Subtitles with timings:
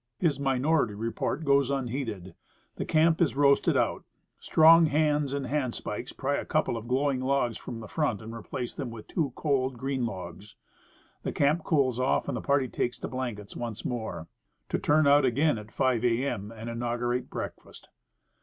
[0.17, 2.33] His minority report goes unheeded.
[2.77, 4.03] The camp is roasted out.
[4.39, 8.33] Strong hands and hand spikes pry a couple of glowing logs from the front and
[8.33, 10.55] replace them with two cold, green logs;
[11.21, 14.25] the camp cools off, and the party takes to blankets once more
[14.69, 16.25] to turn out again at 5 A.
[16.27, 17.87] M., and inaugurate breakfast.